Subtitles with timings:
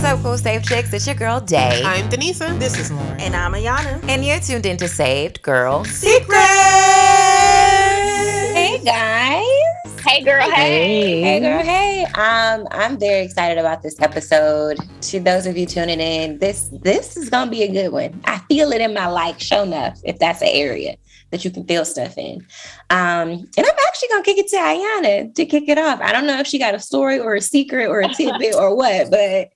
[0.00, 0.92] what's up, cool Saved Chicks?
[0.92, 1.82] It's your girl Day.
[1.84, 2.56] I'm Denisa.
[2.60, 3.20] This is Lauren.
[3.20, 4.00] And I'm Ayana.
[4.08, 6.38] And you're tuned into Saved Girl Secrets.
[8.54, 10.00] Hey guys.
[10.06, 11.20] Hey girl, hey.
[11.20, 12.04] Hey girl, hey.
[12.14, 14.78] Um, I'm very excited about this episode.
[15.00, 18.20] To those of you tuning in, this this is gonna be a good one.
[18.24, 20.96] I feel it in my like show enough, if that's an area
[21.32, 22.36] that you can feel stuff in.
[22.90, 26.00] Um, and I'm actually gonna kick it to Ayana to kick it off.
[26.00, 28.76] I don't know if she got a story or a secret or a tidbit or
[28.76, 29.50] what, but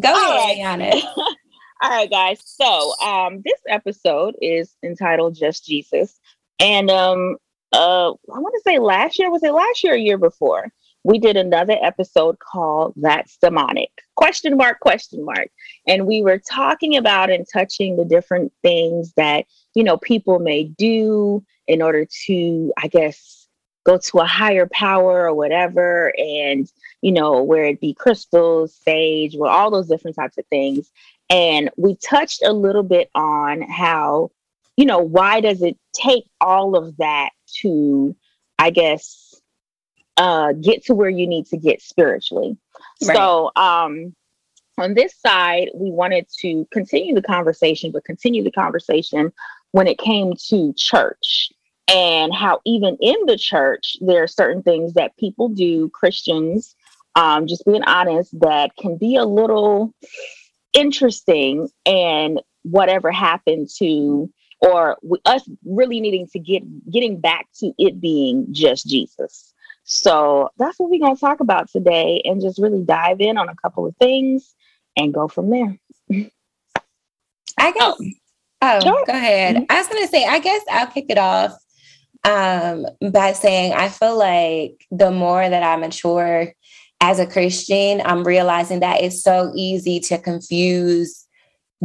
[0.00, 0.80] go All ahead, right.
[0.80, 1.02] Ayana.
[1.82, 2.40] All right, guys.
[2.44, 6.18] So um this episode is entitled Just Jesus.
[6.60, 7.36] And um
[7.72, 10.72] uh I want to say last year, was it last year or year before?
[11.04, 13.90] We did another episode called That's Demonic.
[14.16, 15.48] Question mark, question mark.
[15.86, 20.64] And we were talking about and touching the different things that, you know, people may
[20.64, 23.46] do in order to, I guess,
[23.86, 26.12] go to a higher power or whatever.
[26.18, 26.70] And,
[27.02, 30.90] you know, where it be crystals, sage, well, all those different types of things.
[31.30, 34.30] And we touched a little bit on how,
[34.76, 38.16] you know, why does it take all of that to,
[38.58, 39.40] I guess,
[40.16, 42.56] uh, get to where you need to get spiritually?
[43.02, 43.16] Right.
[43.16, 44.14] So, um,
[44.78, 49.32] on this side, we wanted to continue the conversation, but continue the conversation
[49.72, 51.50] when it came to church
[51.88, 56.76] and how even in the church, there are certain things that people do, Christians,
[57.14, 59.94] um, just being honest, that can be a little
[60.72, 68.00] interesting and whatever happened to or us really needing to get getting back to it
[68.00, 69.54] being just jesus
[69.84, 73.48] so that's what we're going to talk about today and just really dive in on
[73.48, 74.54] a couple of things
[74.96, 75.78] and go from there
[77.58, 77.94] I guess.
[78.62, 79.04] Oh, Sure.
[79.06, 79.66] go ahead.
[79.68, 81.52] I was gonna say, I guess I'll kick it off
[82.24, 86.52] um, by saying I feel like the more that I mature
[87.00, 91.26] as a Christian, I'm realizing that it's so easy to confuse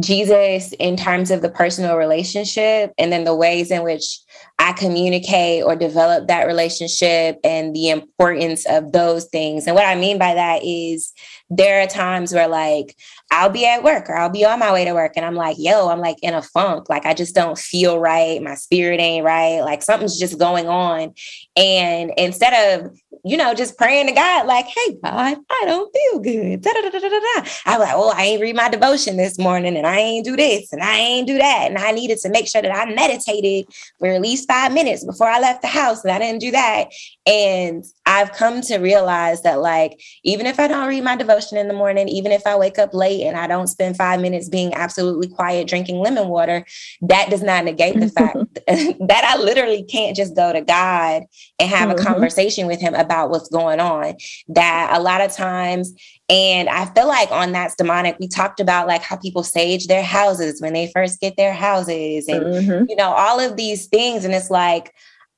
[0.00, 4.20] Jesus in terms of the personal relationship and then the ways in which
[4.58, 9.66] I communicate or develop that relationship and the importance of those things.
[9.66, 11.12] And what I mean by that is
[11.48, 12.96] there are times where like
[13.30, 15.56] I'll be at work or I'll be on my way to work and I'm like,
[15.60, 16.88] yo, I'm like in a funk.
[16.88, 18.42] Like I just don't feel right.
[18.42, 19.60] My spirit ain't right.
[19.60, 21.14] Like something's just going on.
[21.56, 26.20] And instead of, you know, just praying to God, like, hey, God, I don't feel
[26.20, 26.60] good.
[26.60, 27.50] Da, da, da, da.
[27.64, 30.70] I'm like, oh, I ain't read my devotion this morning and I ain't do this
[30.72, 31.68] and I ain't do that.
[31.68, 35.26] And I needed to make sure that I meditated for at least five minutes before
[35.26, 36.88] I left the house and I didn't do that.
[37.26, 41.68] And I've come to realize that, like, even if I don't read my devotion in
[41.68, 44.74] the morning, even if I wake up late and I don't spend five minutes being
[44.74, 46.66] absolutely quiet drinking lemon water,
[47.02, 51.22] that does not negate the fact that I literally can't just go to God
[51.58, 52.04] and have a Mhm.
[52.04, 54.14] conversation with Him about what's going on.
[54.48, 55.92] That a lot of times,
[56.28, 60.02] and I feel like on That's Demonic, we talked about like how people sage their
[60.02, 62.86] houses when they first get their houses and Mhm.
[62.88, 64.24] you know, all of these things.
[64.26, 64.92] And it's like,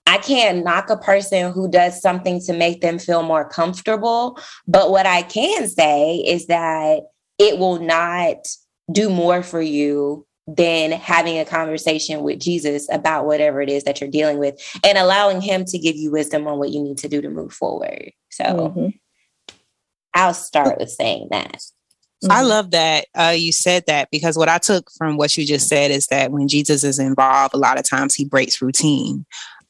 [0.07, 4.39] I can't knock a person who does something to make them feel more comfortable.
[4.69, 7.01] But what I can say is that
[7.39, 8.37] it will not
[8.91, 14.01] do more for you than having a conversation with Jesus about whatever it is that
[14.01, 17.09] you're dealing with and allowing him to give you wisdom on what you need to
[17.09, 18.13] do to move forward.
[18.31, 18.95] So Mhm.
[20.15, 21.63] I'll start with saying that.
[22.31, 22.49] I Mhm.
[22.49, 25.91] love that uh, you said that because what I took from what you just said
[25.91, 29.27] is that when Jesus is involved, a lot of times he breaks routine.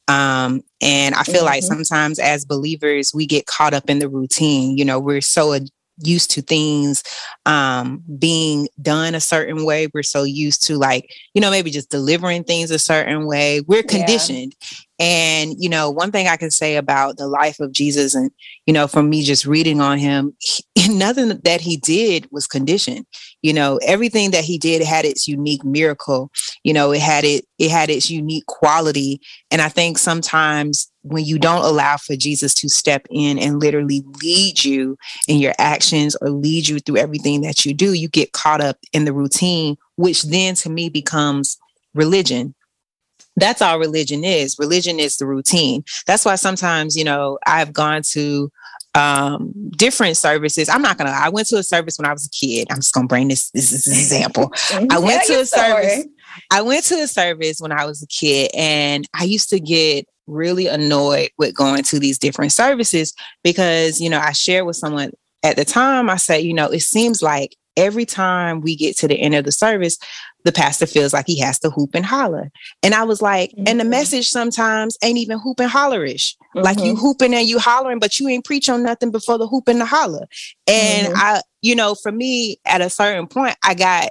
[0.07, 1.67] Um, and I feel like Mhm.
[1.67, 4.77] sometimes as believers, we get caught up in the routine.
[4.77, 5.69] You know, we're so ad-
[6.03, 7.03] used to things
[7.47, 9.87] um, being done a certain way.
[9.93, 13.61] We're so used to, like, you know, maybe just delivering things a certain way.
[13.61, 14.53] We're conditioned.
[14.99, 18.31] And, you know, one thing I can say about the life of Jesus and,
[18.65, 23.05] you know, from me just reading on him, he, nothing that he did was conditioned.
[23.43, 26.31] You know, everything that he did had its unique miracle.
[26.63, 29.21] You know, it had it, it had its unique quality.
[29.51, 34.03] And I think sometimes when you don't allow for Jesus to step in and literally
[34.23, 34.97] lead you
[35.27, 38.77] in your actions or lead you through everything that you do, you get caught up
[38.93, 41.57] in the routine, which then to me becomes
[41.93, 42.55] religion
[43.37, 44.57] that's all religion is.
[44.59, 45.83] Religion is the routine.
[46.05, 48.51] That's why sometimes, you know, I've gone to
[48.95, 50.69] um different services.
[50.69, 52.67] I'm not gonna I went to a service when I was a kid.
[52.69, 54.51] I'm just gonna bring this this is an example.
[54.89, 56.05] I went to a service.
[56.51, 60.05] I went to a service when I was a kid and I used to get
[60.27, 63.13] really annoyed with going to these different services
[63.43, 65.11] because, you know, I shared with someone
[65.43, 69.07] at the time, I said, you know, it seems like every time we get to
[69.07, 69.97] the end of the service,
[70.43, 72.49] the pastor feels like he has to hoop and holler.
[72.81, 73.63] And I was like, mm-hmm.
[73.67, 73.91] and the mm-hmm.
[73.91, 76.35] message sometimes ain't even hoop and hollerish.
[76.55, 76.59] Mm-hmm.
[76.59, 77.01] Like you mm-hmm.
[77.01, 79.85] hooping and you hollering, but you ain't preach on nothing before the hoop and the
[79.85, 80.27] holler.
[80.67, 81.17] And mm-hmm.
[81.17, 84.09] I, you know, for me, at a certain point, I got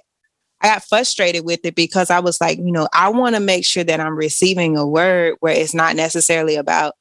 [0.60, 3.64] I got frustrated with it because I was like, you know, I want to make
[3.64, 6.94] sure that I'm receiving a word where it's not necessarily about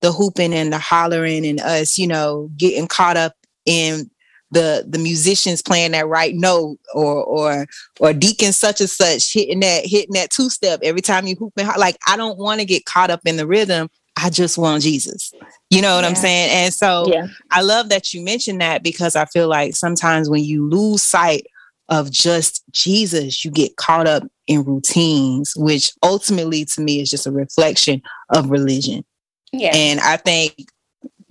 [0.00, 3.34] the hooping and the hollering and us, you know, getting caught up
[3.66, 4.10] in
[4.52, 7.66] the the musicians playing that right note or or
[8.00, 11.54] or deacon such and such hitting that hitting that two step every time you hoop
[11.56, 13.90] and ho- like I don't want to get caught up in the rhythm.
[14.16, 15.32] I just want Jesus.
[15.70, 16.08] You know what yeah.
[16.08, 16.50] I'm saying?
[16.50, 17.28] And so yeah.
[17.50, 21.46] I love that you mentioned that because I feel like sometimes when you lose sight
[21.88, 27.26] of just Jesus, you get caught up in routines, which ultimately to me is just
[27.26, 29.02] a reflection of religion.
[29.52, 29.70] Yeah.
[29.74, 30.68] And I think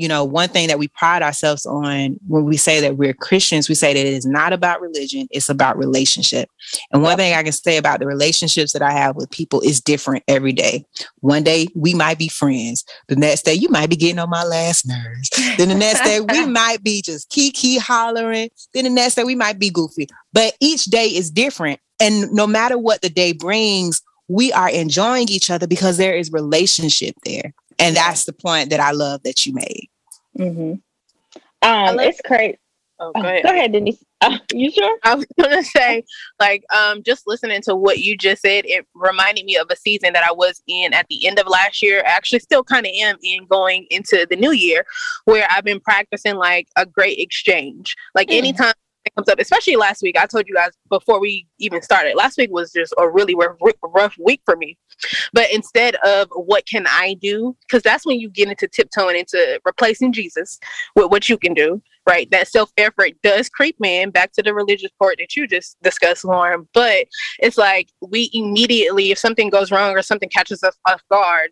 [0.01, 3.69] you know, one thing that we pride ourselves on when we say that we're Christians,
[3.69, 6.50] we say that it is not about religion, it's about relationship.
[6.92, 9.80] And one thing I can say about the relationships that I have with people is
[9.80, 10.83] different every day.
[11.19, 12.83] One day we might be friends.
[13.09, 15.30] The next day you might be getting on my last nerves.
[15.57, 18.50] Then the next day we might be just kiki hollering.
[18.74, 20.07] Then the next day we might be goofy.
[20.33, 21.80] But each day is different.
[22.00, 26.31] And no matter what the day brings, we are enjoying each other because there is
[26.31, 27.54] relationship there.
[27.77, 29.89] And that's the point that I love that you made.
[30.38, 30.74] Mm-hmm.
[31.63, 32.57] Um, it's crazy.
[33.01, 33.44] Oh, go ahead.
[33.44, 34.04] Go ahead, Denise.
[34.22, 35.00] Uh, you sure?
[35.04, 36.04] I was gonna say,
[36.39, 40.13] like, um, just listening to what you just said, it reminded me of a season
[40.13, 42.04] that I was in at the end of last year.
[42.06, 44.86] Actually, still kind of am in going into the new year,
[45.25, 47.95] where I've been practicing like a great exchange.
[48.13, 48.38] Like mm.
[48.38, 48.74] anytime
[49.06, 50.18] it comes up, especially last week.
[50.18, 52.15] I told you guys before we even started.
[52.15, 54.77] Last week was just a really rough, rough week for me.
[55.33, 59.59] But instead of what can I do, because that's when you get into tiptoeing into
[59.65, 60.59] replacing Jesus
[60.95, 62.30] with what you can do, right?
[62.31, 66.25] That self effort does creep in back to the religious part that you just discussed,
[66.25, 66.68] Lauren.
[66.74, 67.07] But
[67.39, 71.51] it's like we immediately, if something goes wrong or something catches us off guard,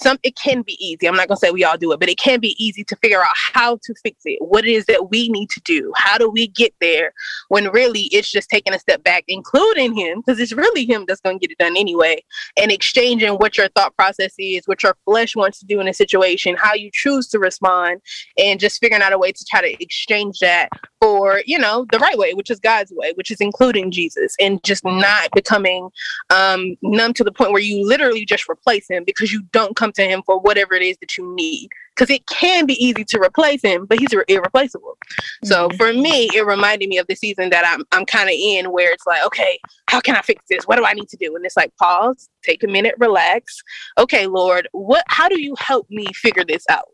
[0.00, 1.06] some it can be easy.
[1.06, 3.20] I'm not gonna say we all do it, but it can be easy to figure
[3.20, 4.38] out how to fix it.
[4.40, 5.92] What it is that we need to do?
[5.96, 7.12] How do we get there?
[7.48, 11.20] When really it's just taking a step back, including him, because it's really him that's
[11.20, 12.22] gonna get it done anyway,
[12.58, 15.94] and exchanging what your thought process is, what your flesh wants to do in a
[15.94, 18.00] situation, how you choose to respond,
[18.38, 20.68] and just figuring out a way to try to exchange that
[21.00, 24.62] for you know the right way, which is God's way, which is including Jesus, and
[24.64, 25.90] just not becoming
[26.30, 29.89] um, numb to the point where you literally just replace him because you don't come
[29.92, 31.68] to him for whatever it is that you need.
[31.94, 34.96] Because it can be easy to replace him, but he's irreplaceable.
[35.10, 35.48] Mm-hmm.
[35.48, 38.72] So for me, it reminded me of the season that I'm I'm kind of in,
[38.72, 39.58] where it's like, okay,
[39.88, 40.64] how can I fix this?
[40.64, 41.36] What do I need to do?
[41.36, 43.62] And it's like, pause, take a minute, relax.
[43.98, 45.04] Okay, Lord, what?
[45.08, 46.88] How do you help me figure this out?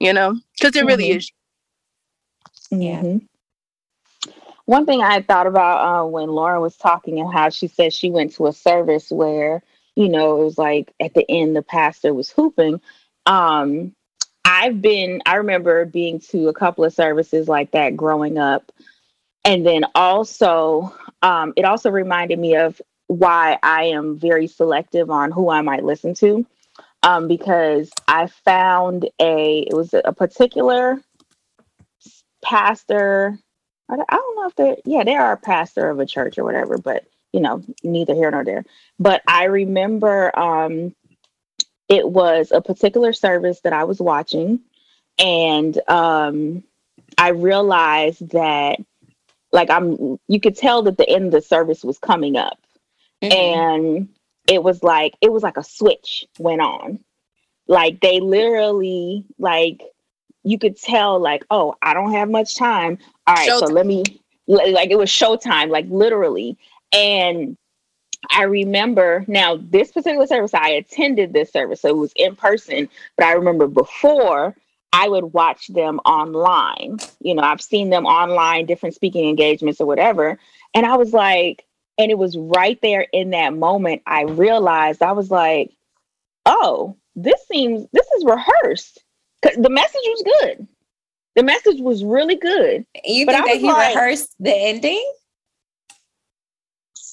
[0.00, 1.18] You know, because it really mm-hmm.
[1.18, 1.32] is.
[2.70, 3.00] Yeah.
[3.02, 3.26] Mm-hmm.
[4.66, 8.10] One thing I thought about uh, when Lauren was talking and how she said she
[8.10, 9.62] went to a service where,
[9.98, 12.80] you know, it was like at the end the pastor was hooping.
[13.26, 13.96] Um,
[14.44, 18.70] I've been, I remember being to a couple of services like that growing up.
[19.44, 25.32] And then also, um, it also reminded me of why I am very selective on
[25.32, 26.46] who I might listen to.
[27.02, 31.02] Um, because I found a, it was a particular
[32.42, 33.36] pastor
[33.90, 36.76] I don't know if they're, yeah, they are a pastor of a church or whatever,
[36.76, 37.06] but
[37.38, 38.64] you know, neither here nor there.
[38.98, 40.92] But I remember um,
[41.88, 44.58] it was a particular service that I was watching,
[45.20, 46.64] and um,
[47.16, 48.80] I realized that,
[49.52, 52.58] like, I'm, you could tell that the end of the service was coming up,
[53.22, 53.32] mm-hmm.
[53.32, 54.08] and
[54.48, 56.98] it was like it was like a switch went on,
[57.68, 59.84] like they literally like
[60.42, 62.98] you could tell like, oh, I don't have much time.
[63.28, 63.58] All right, showtime.
[63.60, 64.02] so let me
[64.48, 66.58] like it was showtime, like literally.
[66.92, 67.56] And
[68.30, 72.88] I remember now this particular service, I attended this service, so it was in person,
[73.16, 74.54] but I remember before
[74.92, 76.98] I would watch them online.
[77.20, 80.38] You know, I've seen them online, different speaking engagements or whatever.
[80.74, 81.64] And I was like,
[81.98, 85.72] and it was right there in that moment, I realized I was like,
[86.46, 89.02] oh, this seems, this is rehearsed.
[89.42, 90.68] Cause the message was good.
[91.36, 92.84] The message was really good.
[93.04, 95.04] You think that he like, rehearsed the ending?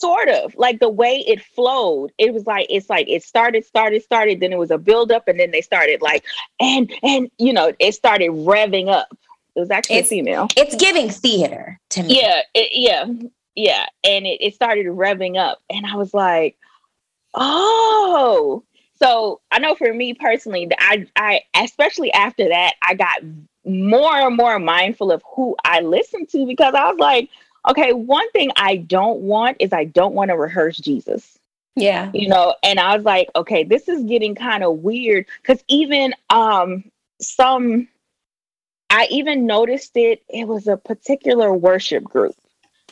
[0.05, 2.11] Sort of like the way it flowed.
[2.17, 4.39] It was like it's like it started, started, started.
[4.39, 6.23] Then it was a build up, and then they started like
[6.59, 9.07] and and you know it started revving up.
[9.55, 10.47] It was actually it's, female.
[10.55, 12.21] It's giving theater to me.
[12.21, 13.05] Yeah, it, yeah,
[13.55, 13.87] yeah.
[14.03, 16.57] And it, it started revving up, and I was like,
[17.33, 18.63] oh,
[18.97, 23.21] so I know for me personally, I, I, especially after that, I got
[23.65, 27.29] more and more mindful of who I listened to because I was like,
[27.69, 31.37] okay, one thing I don't want is I don't want to rehearse Jesus.
[31.75, 32.09] Yeah.
[32.13, 36.13] You know, and I was like, okay, this is getting kind of weird because even
[36.29, 36.85] um
[37.21, 37.87] some
[38.89, 42.35] I even noticed it, it was a particular worship group.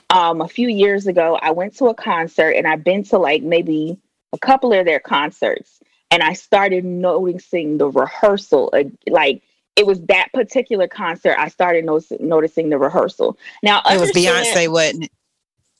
[0.10, 3.42] Um, a few years ago, I went to a concert and I've been to like
[3.42, 3.98] maybe
[4.34, 5.80] a couple of their concerts,
[6.12, 8.70] and I started noticing the rehearsal.
[8.74, 9.44] Uh, like
[9.76, 13.38] it was that particular concert, I started noticing, noticing the rehearsal.
[13.64, 15.12] Now, It was Beyonce, wasn't it?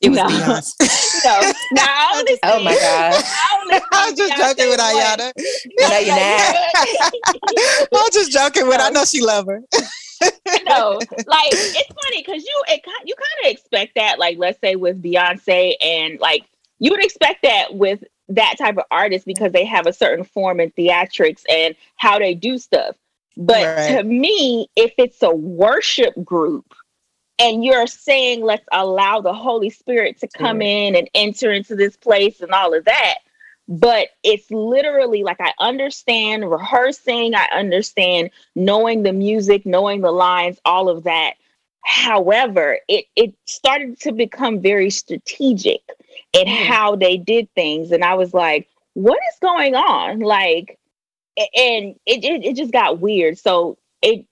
[0.02, 0.26] It was No.
[0.26, 1.00] Beyonce.
[1.26, 1.40] No,
[1.72, 3.24] now I Oh my God.
[3.24, 4.80] I I was just joking with.
[4.80, 5.32] Ayana.
[5.80, 6.56] No, you're not.
[7.56, 8.82] I was just joking with.
[8.82, 9.62] I know she love her.
[10.68, 14.76] no, like it's funny because you it, you kind of expect that, like let's say
[14.76, 16.44] with Beyonce, and like
[16.80, 20.60] you would expect that with that type of artist because they have a certain form
[20.60, 22.98] in theatrics and how they do stuff.
[23.38, 23.88] But Right.
[23.88, 26.74] to me, if it's a worship group
[27.40, 31.98] and you're saying let's allow the Holy Spirit to come in and enter into this
[31.98, 33.20] place and all of that,
[33.68, 40.60] but it's literally like I understand rehearsing, I understand knowing the music, knowing the lines,
[40.66, 41.34] all of that.
[41.84, 45.82] However, it it started to become very strategic
[46.34, 46.66] in Mm.
[46.68, 50.78] how they did things, and I was like, "What is going on?" Like,
[51.38, 53.38] and it it, it just got weird.
[53.38, 54.26] So it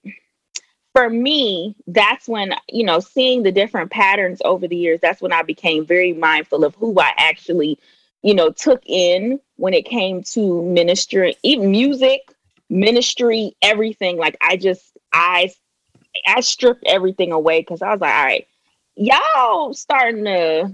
[0.94, 5.00] for me, that's when you know seeing the different patterns over the years.
[5.00, 7.78] That's when I became very mindful of who I actually
[8.22, 12.20] you know took in when it came to ministry, even music,
[12.68, 14.16] ministry, everything.
[14.16, 15.50] Like I just I
[16.26, 18.46] I stripped everything away because I was like, all right,
[18.96, 20.70] y'all starting to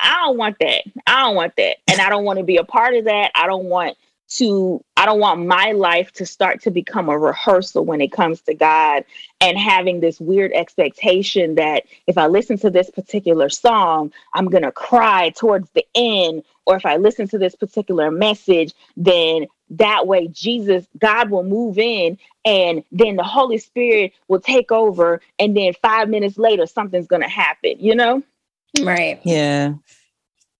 [0.00, 0.82] I don't want that.
[1.06, 1.78] I don't want that.
[1.88, 3.32] And I don't want to be a part of that.
[3.34, 3.96] I don't want
[4.28, 8.40] to I don't want my life to start to become a rehearsal when it comes
[8.42, 9.04] to God
[9.40, 14.64] and having this weird expectation that if I listen to this particular song, I'm going
[14.64, 20.06] to cry towards the end or if I listen to this particular message, then that
[20.06, 25.56] way Jesus God will move in and then the Holy Spirit will take over and
[25.56, 28.22] then 5 minutes later something's going to happen, you know?
[28.82, 29.20] Right.
[29.24, 29.74] Yeah.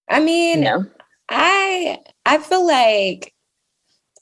[0.08, 0.90] I mean, You.
[1.28, 3.32] I I feel like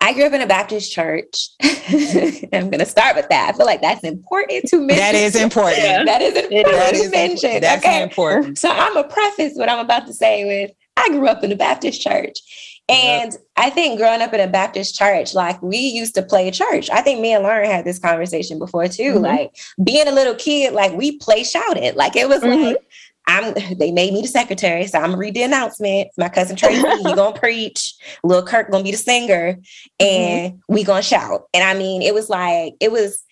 [0.05, 1.49] I grew up in a Baptist church.
[1.63, 3.51] I'm going to start with that.
[3.55, 4.99] I feel like that's important to mention.
[4.99, 6.07] That is important.
[6.07, 6.79] That is important is.
[6.79, 7.61] That to is mention.
[7.63, 8.03] That's okay.
[8.03, 8.59] important.
[8.59, 11.57] So I'm gonna preface what I'm about to say with I grew up in a
[11.57, 12.39] Baptist church.
[12.87, 16.91] And I think growing up in a Baptist church, like we used to play church.
[16.91, 19.15] I think me and Lauren had this conversation before too.
[19.15, 19.23] Mhm.
[19.23, 21.97] Like being a little kid, like we play shouted.
[21.97, 22.67] Like it was Mhm.
[22.73, 22.77] like
[23.27, 26.17] I'm they made me the secretary, so I'm gonna read the announcements.
[26.19, 29.59] My cousin Tracy, he gonna preach, Lil Kirk gonna be the singer,
[30.01, 31.45] and we gonna shout.
[31.55, 33.23] And I mean, it was like it was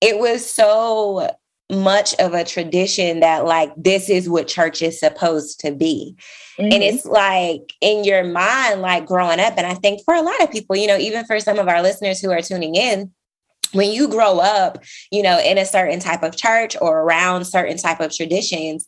[0.00, 1.28] it was so
[1.70, 6.14] much of a tradition that like this is what church is supposed to be
[6.58, 6.82] and Mhm.
[6.82, 10.50] it's like in your mind like growing up and i think for a lot of
[10.50, 13.10] people you know even for some of our listeners who are tuning in
[13.72, 17.78] when you grow up you know in a certain type of church or around certain
[17.78, 18.86] type of traditions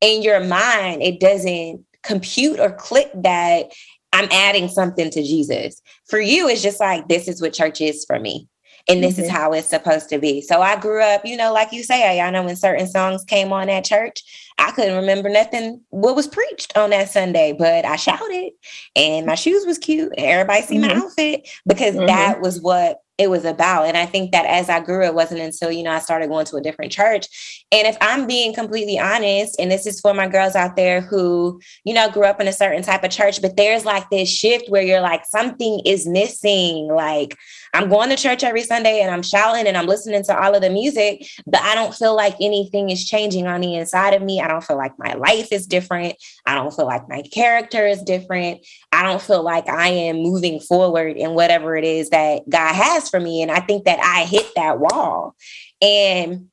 [0.00, 3.70] in your mind it doesn't compute or click that
[4.12, 8.04] i'm adding something to jesus for you it's just like this is what church is
[8.06, 8.48] for me
[8.88, 9.32] and this is Mhm.
[9.32, 10.40] how it's supposed to be.
[10.40, 13.52] So I grew up, you know, like you say, I know when certain songs came
[13.52, 14.22] on at church,
[14.58, 18.52] I couldn't remember nothing what was preached on that Sunday, but I shouted
[18.96, 20.96] and my shoes was cute and everybody see my Mhm.
[21.02, 22.06] outfit because Mhm.
[22.06, 23.84] that was what it was about.
[23.84, 26.46] And I think that as I grew, it wasn't until, you know, I started going
[26.46, 27.66] to a different church.
[27.70, 31.60] And if I'm being completely honest, and this is for my girls out there who,
[31.84, 34.70] you know, grew up in a certain type of church, but there's like this shift
[34.70, 36.88] where you're like, something is missing.
[36.88, 37.36] Like,
[37.72, 40.62] I'm going to church every Sunday and I'm shouting and I'm listening to all of
[40.62, 44.40] the music, but I don't feel like anything is changing on the inside of me.
[44.40, 46.16] I don't feel like my life is different.
[46.46, 48.66] I don't feel like my character is different.
[48.92, 53.08] I don't feel like I am moving forward in whatever it is that God has
[53.08, 53.42] for me.
[53.42, 55.36] And I think that I hit that wall.
[55.80, 56.48] And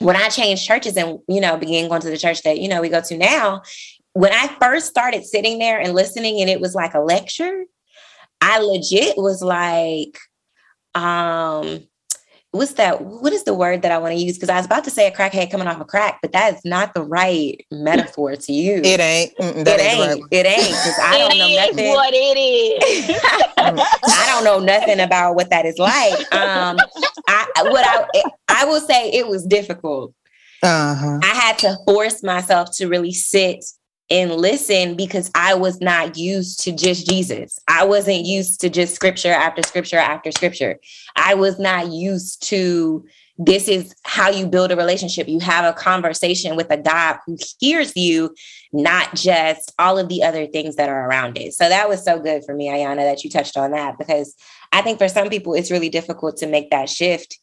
[0.00, 2.80] when I changed churches and, you know, began going to the church that, you know,
[2.80, 3.62] we go to now,
[4.12, 7.64] when I first started sitting there and listening and it was like a lecture,
[8.40, 10.18] I legit was like,
[10.98, 11.86] um,
[12.50, 13.02] what's that?
[13.02, 14.36] What is the word that I want to use?
[14.36, 16.60] Because I was about to say a crackhead coming off a crack, but that is
[16.64, 18.86] not the right metaphor to use.
[18.86, 19.32] It ain't.
[19.38, 19.58] It ain't.
[19.58, 20.68] ain't the right It ain't.
[20.68, 21.88] Because I don't know nothing.
[21.90, 23.20] what it is.
[23.58, 26.18] I don't know nothing about what that is like.
[26.34, 26.78] Um,
[27.28, 30.14] I what I I will say it was difficult.
[30.62, 31.20] Uh-huh.
[31.22, 33.64] I had to force myself to really sit
[34.10, 37.58] and listen because I was not used to just Jesus.
[37.68, 40.78] I wasn't used to just scripture after scripture after scripture.
[41.16, 43.04] I was not used to
[43.40, 45.28] this is how you build a relationship.
[45.28, 48.34] You have a conversation with a God who hears you,
[48.72, 51.54] not just all of the other things that are around it.
[51.54, 54.34] So that was so good for me, Ayana, that you touched on that because
[54.72, 57.38] I think for some people it's really difficult to make that shift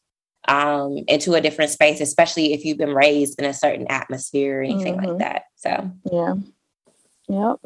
[0.47, 4.63] um, into a different space, especially if you've been raised in a certain atmosphere or
[4.63, 5.11] anything mm-hmm.
[5.11, 5.43] like that.
[5.55, 6.35] So yeah,
[7.27, 7.59] yep.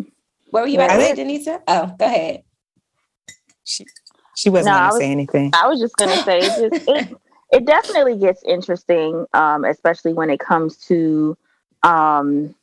[0.52, 1.62] What were you about to say, Denisa?
[1.68, 2.44] Oh, go ahead.
[3.64, 3.86] She,
[4.36, 5.52] she wasn't no, going to say anything.
[5.54, 7.18] I was just going to say it, just, it,
[7.52, 11.38] it definitely gets interesting, um, especially when it comes to
[11.84, 12.56] um,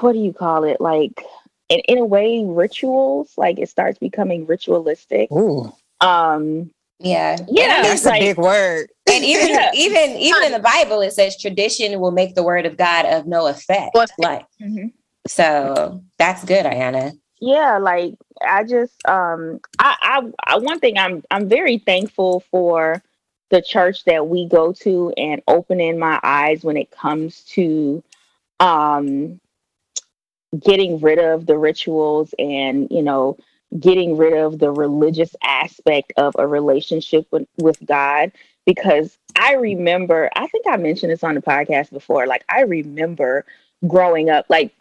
[0.00, 0.80] what do you call it?
[0.80, 1.24] Like
[1.68, 3.32] in, in a way, rituals.
[3.36, 5.30] Like it starts becoming ritualistic.
[5.32, 5.72] Ooh.
[6.00, 8.88] Um, yeah, yeah, that's like, a big word.
[9.08, 9.70] And even yeah.
[9.74, 13.26] even even in the Bible, it says tradition will make the word of God of
[13.26, 13.96] no effect.
[14.18, 14.88] Like, mm-hmm.
[15.26, 18.14] so that's good, Ayana yeah like
[18.46, 23.02] i just um I, I i one thing i'm i'm very thankful for
[23.48, 28.04] the church that we go to and opening my eyes when it comes to
[28.60, 29.40] um
[30.58, 33.38] getting rid of the rituals and you know
[33.78, 38.32] getting rid of the religious aspect of a relationship with, with god
[38.66, 43.44] because i remember i think i mentioned this on the podcast before like i remember
[43.86, 44.72] growing up like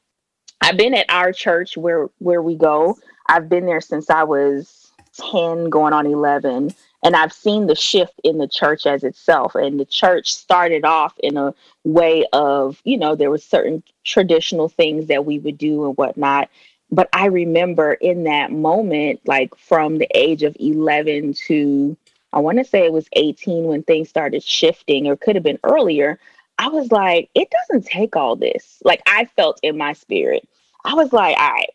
[0.62, 2.98] I've been at our church where where we go.
[3.28, 4.92] I've been there since I was
[5.32, 9.80] 10 going on 11 and I've seen the shift in the church as itself and
[9.80, 11.54] the church started off in a
[11.84, 16.50] way of, you know, there were certain traditional things that we would do and whatnot.
[16.92, 21.98] But I remember in that moment, like from the age of 11 to
[22.32, 25.60] I want to say it was 18 when things started shifting, or could have been
[25.64, 26.20] earlier.
[26.58, 28.82] I was like, it doesn't take all this.
[28.84, 30.48] Like I felt in my spirit.
[30.86, 31.70] I was like, all right.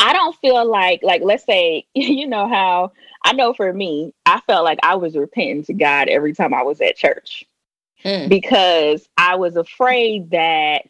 [0.00, 2.92] I don't feel like like let's say you know how
[3.24, 6.62] I know for me, I felt like I was repenting to God every time I
[6.62, 7.44] was at church.
[8.04, 8.28] Mm.
[8.28, 10.82] Because I was afraid that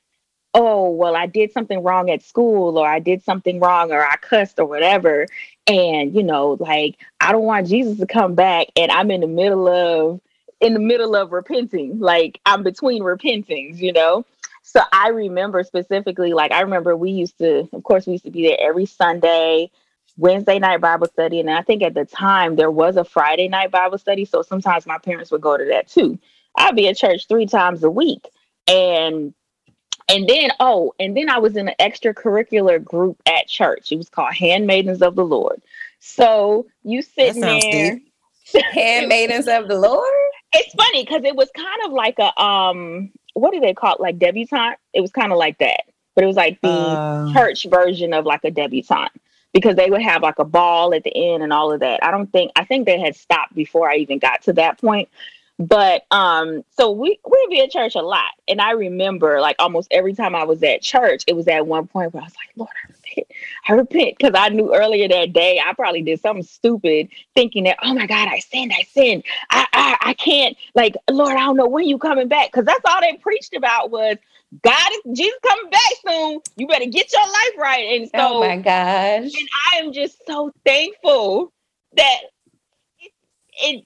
[0.59, 4.17] oh, well, I did something wrong at school or I did something wrong or I
[4.17, 5.29] cussed or whatever.
[5.69, 9.29] And, you know, like I don't want Jesus to come back and I'm in the
[9.29, 10.21] middle of
[10.61, 12.01] in the middle of repenting.
[12.01, 14.27] Like I'm between repentings, you know?
[14.65, 18.33] So I remember specifically, like I remember we used to, of course, we used to
[18.33, 19.71] be there every Sunday,
[20.17, 21.39] Wednesday night Bible study.
[21.39, 24.25] And I think at the time there was a Friday night Bible study.
[24.25, 26.19] So sometimes my parents would go to that too.
[26.57, 28.27] I'd be at church three times a week.
[28.67, 29.33] And
[30.09, 33.93] and then, oh, and then I was in an extracurricular group at church.
[33.93, 35.61] It was called Handmaidens of the Lord.
[36.01, 38.01] So you sitting there.
[38.73, 40.07] Handmaidens of the Lord?
[40.53, 44.01] it's funny because it was kind of like a um what do they call it
[44.01, 45.83] like debutante it was kind of like that
[46.15, 49.13] but it was like the uh, church version of like a debutante
[49.53, 52.11] because they would have like a ball at the end and all of that i
[52.11, 55.09] don't think i think they had stopped before i even got to that point
[55.59, 59.89] but um so we we'd be at church a lot and i remember like almost
[59.91, 62.51] every time i was at church it was at one point where i was like
[62.57, 63.27] lord i repent
[63.69, 67.77] i repent because i knew earlier that day i probably did something stupid thinking that
[67.83, 71.57] oh my god i sinned i sinned i i, I can't like lord i don't
[71.57, 74.17] know when you coming back because that's all they preached about was
[74.63, 76.41] God is Jesus coming back soon.
[76.57, 78.01] You better get your life right.
[78.01, 79.25] And so, oh my gosh.
[79.25, 81.53] And I am just so thankful
[81.95, 82.21] that
[82.99, 83.13] it,
[83.59, 83.85] it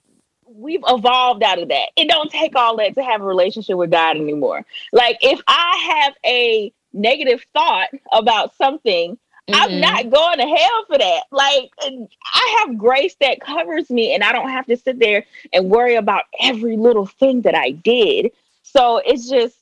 [0.54, 1.88] we've evolved out of that.
[1.96, 4.64] It don't take all that to have a relationship with God anymore.
[4.92, 9.54] Like if I have a negative thought about something, mm-hmm.
[9.54, 11.22] I'm not going to hell for that.
[11.30, 15.70] Like I have grace that covers me and I don't have to sit there and
[15.70, 18.32] worry about every little thing that I did.
[18.62, 19.56] So it's just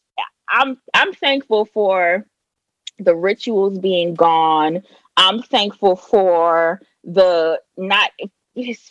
[0.48, 2.26] I'm I'm thankful for
[2.98, 4.82] the rituals being gone.
[5.16, 8.10] I'm thankful for the not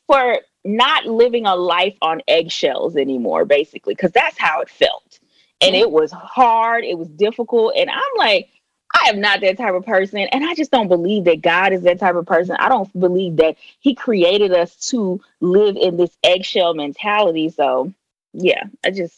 [0.07, 5.19] for not living a life on eggshells anymore, basically, because that's how it felt.
[5.61, 7.73] And it was hard, it was difficult.
[7.75, 8.49] And I'm like,
[8.93, 10.19] I am not that type of person.
[10.19, 12.55] And I just don't believe that God is that type of person.
[12.59, 17.49] I don't believe that He created us to live in this eggshell mentality.
[17.49, 17.93] So,
[18.33, 19.15] yeah, I just,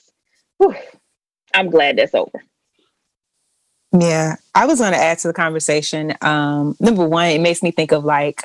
[0.58, 0.76] whew,
[1.54, 2.44] I'm glad that's over.
[3.98, 6.16] Yeah, I was going to add to the conversation.
[6.22, 8.44] Um, number one, it makes me think of like,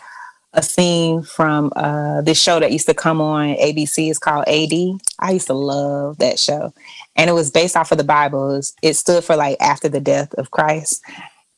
[0.56, 4.08] a scene from uh, this show that used to come on ABC.
[4.08, 4.72] It's called AD.
[5.20, 6.72] I used to love that show,
[7.14, 8.60] and it was based off of the Bible.
[8.82, 11.04] It stood for like after the death of Christ,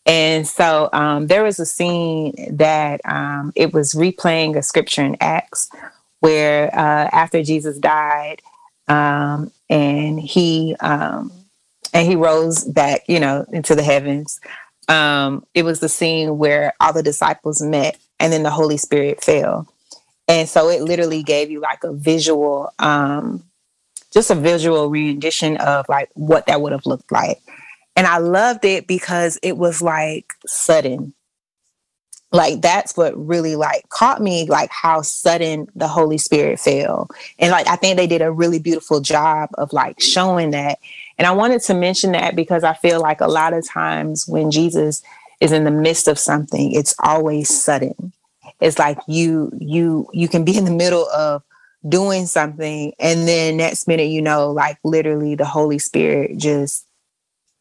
[0.05, 5.17] and so um, there was a scene that um, it was replaying a scripture in
[5.21, 5.71] Acts
[6.21, 8.43] where uh, after Jesus died,
[8.89, 11.31] um, and he um,
[11.95, 14.41] and he rose back, you know, into the heavens.
[14.89, 19.23] Um, it was the scene where all the disciples met and then the Holy Spirit
[19.23, 19.67] fell.
[20.27, 23.45] And so it literally gave you like a visual um,
[24.13, 27.41] just a visual rendition of like what that would have looked like.
[27.97, 31.15] And I loved it because it was like sudden.
[32.31, 37.09] Like that's what really like caught me, like how sudden the Holy Spirit fell.
[37.39, 40.79] And like I think they did a really beautiful job of like showing that.
[41.17, 44.51] And I wanted to mention that because I feel like a lot of times when
[44.51, 45.03] Jesus
[45.41, 48.13] is in the midst of something, it's always sudden.
[48.61, 51.43] It's like you you you can be in the middle of
[51.89, 56.89] doing something and then next minute you know like literally the Holy Spirit just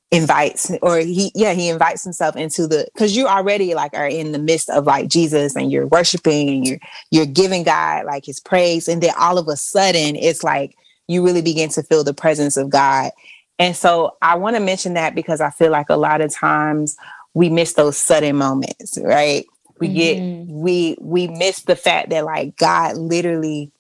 [0.10, 4.32] invites or he yeah he invites himself into the because you already like are in
[4.32, 6.80] the midst of like jesus and you're worshiping and you're
[7.12, 10.78] you're giving god like his praise and then all of a sudden it's like
[11.10, 13.12] you really begin to feel the presence of god
[13.60, 16.96] and so i want to mention that because i feel like a lot of times
[17.38, 19.46] we miss those sudden moments right
[19.80, 19.96] we mm-hmm.
[19.96, 23.72] get we we miss the fact that like god literally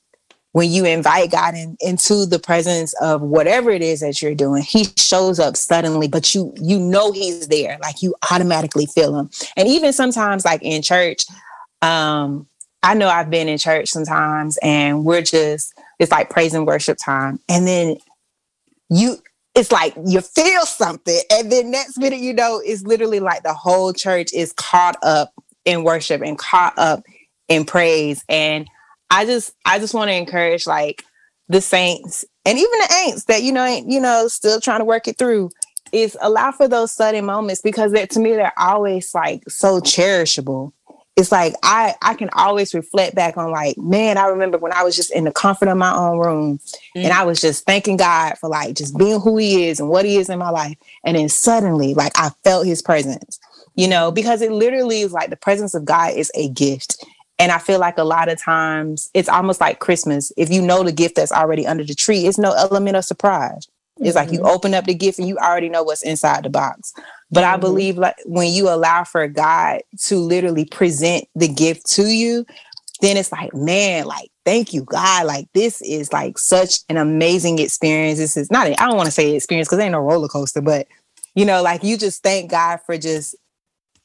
[0.57, 4.63] when you invite God in, into the presence of whatever it is that you're doing,
[4.63, 7.77] he shows up suddenly, but you you know he's there.
[7.79, 9.29] Like you automatically feel him.
[9.55, 11.25] And even sometimes like in church,
[11.83, 12.47] um,
[12.81, 16.97] I know I've been in church sometimes and we're just it's like praise and worship
[16.97, 17.39] time.
[17.47, 17.97] And then
[18.89, 19.17] you
[19.57, 21.19] it's like you feel something.
[21.31, 25.33] And then next minute, you know, it's literally like the whole church is caught up
[25.65, 27.03] in worship and caught up
[27.47, 28.23] in praise.
[28.29, 28.69] And
[29.09, 31.03] I just I just want to encourage like
[31.49, 34.85] the saints and even the ain'ts that you know ain't you know still trying to
[34.85, 35.49] work it through
[35.93, 40.73] is allow for those sudden moments because that to me they're always like so cherishable.
[41.17, 44.83] It's like I I can always reflect back on like man I remember when I
[44.83, 46.99] was just in the comfort of my own room mm-hmm.
[46.99, 50.05] and I was just thanking God for like just being who He is and what
[50.05, 53.39] He is in my life and then suddenly like I felt His presence
[53.75, 57.03] you know because it literally is like the presence of God is a gift
[57.39, 60.31] and I feel like a lot of times it's almost like Christmas.
[60.37, 63.67] If you know the gift that's already under the tree, it's no element of surprise.
[63.99, 64.17] It's mm-hmm.
[64.17, 64.47] like you mm-hmm.
[64.47, 66.93] open up the gift and you already know what's inside the box.
[67.29, 67.53] But mm-hmm.
[67.53, 72.45] I believe like when you allow for God to literally present the gift to you,
[73.01, 75.25] then it's like, man, like, thank you, God.
[75.25, 78.17] Like, this is like such an amazing experience.
[78.17, 80.61] This is not, I don't want to say experience because it ain't no roller coaster,
[80.61, 80.87] but
[81.35, 83.35] you know, like you just thank God for just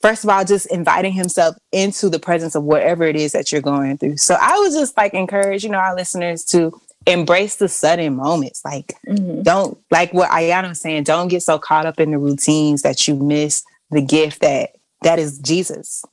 [0.03, 3.63] first of all, just inviting himself into the presence of whatever it is that you're
[3.63, 4.17] going through.
[4.17, 8.65] So I would just like encourage, you know, our listeners to embrace the sudden moments.
[8.65, 9.43] Like, mm-hmm.
[9.43, 13.07] don't, like what Ayana was saying, don't get so caught up in the routines that
[13.07, 14.71] you miss the gift that
[15.03, 16.05] that is Jesus.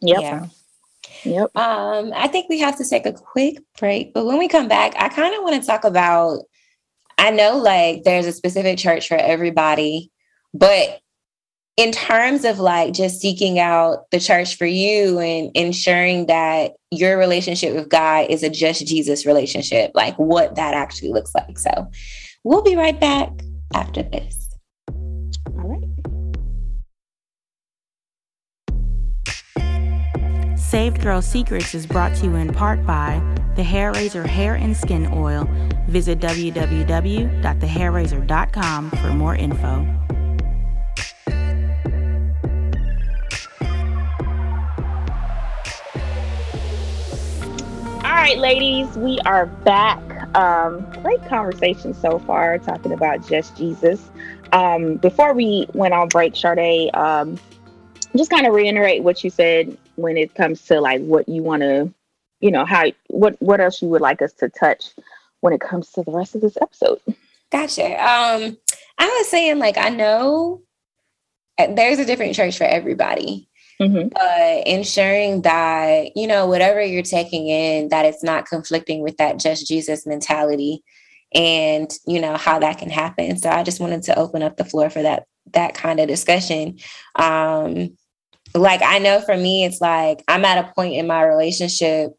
[0.00, 0.20] Yep.
[0.20, 0.46] Yeah.
[1.24, 1.56] Yep.
[1.56, 4.94] Um, I think we have to take a quick break, but when we come back,
[4.96, 6.40] I kind of want to talk about.
[7.20, 10.12] I know, like, there's a specific church for everybody,
[10.54, 11.00] but
[11.78, 17.16] in terms of like just seeking out the church for you and ensuring that your
[17.16, 21.56] relationship with God is a just Jesus relationship, like what that actually looks like.
[21.56, 21.88] So
[22.42, 23.30] we'll be right back
[23.72, 24.56] after this.
[24.88, 25.84] All right.
[30.58, 33.22] Saved Girl Secrets is brought to you in part by
[33.54, 35.48] the Hair Razor Hair and Skin Oil.
[35.86, 40.07] Visit www.thehairrazor.com for more info.
[48.28, 49.98] Right, ladies, we are back.
[50.36, 54.10] Um, great conversation so far, talking about just Jesus.
[54.52, 57.38] Um, before we went on break, Sade, um,
[58.14, 61.62] just kind of reiterate what you said when it comes to like what you want
[61.62, 61.90] to,
[62.40, 64.90] you know, how what what else you would like us to touch
[65.40, 67.00] when it comes to the rest of this episode.
[67.50, 67.92] Gotcha.
[67.92, 68.58] Um,
[68.98, 70.60] I was saying like I know
[71.56, 73.47] uh, there's a different church for everybody.
[73.80, 74.08] Mm-hmm.
[74.08, 79.38] But ensuring that, you know, whatever you're taking in, that it's not conflicting with that
[79.38, 80.82] just Jesus mentality
[81.34, 83.38] and, you know, how that can happen.
[83.38, 86.78] So I just wanted to open up the floor for that, that kind of discussion.
[87.16, 87.96] Um,
[88.54, 92.12] like I know for me, it's like I'm at a point in my relationship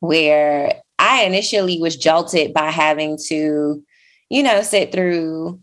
[0.00, 3.82] where I initially was jolted by having to,
[4.30, 5.60] you know, sit through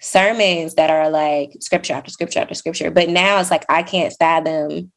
[0.00, 2.90] sermons that are like scripture after scripture after scripture.
[2.90, 4.90] But now it's like I can't fathom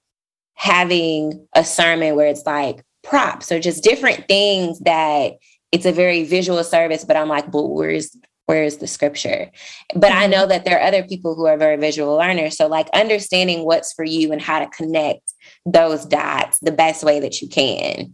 [0.55, 5.33] having a sermon where it's like props or just different things that
[5.71, 9.49] it's a very visual service, but I'm like, but where's where's the scripture?
[9.95, 10.49] But I know mm-hmm.
[10.49, 12.57] that there are other people who are very visual learners.
[12.57, 15.33] So like understanding what's for you and how to connect
[15.65, 18.13] those dots the best way that you can